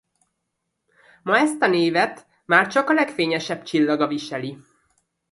[1.23, 4.57] Ma ezt a névet már csak a legfényesebb csillaga viseli.